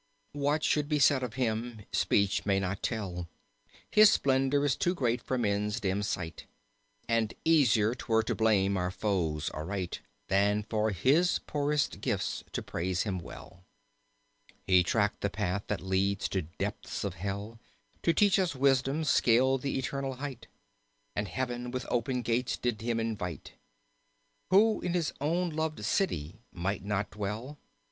[0.33, 3.27] What should be said of him speech may not tell;
[3.91, 6.47] His splendor is too great for men's dim sight;
[7.07, 13.03] And easier 'twere to blame his foes aright Than for his poorest gifts to praise
[13.03, 13.63] him well.
[14.65, 17.59] He tracked the path that leads to depths of Hell
[18.01, 20.47] To teach us wisdom, scaled the eternal height.
[21.15, 23.51] And heaven with open gates did him invite.
[24.49, 27.59] Who in his own loved city might not dwell.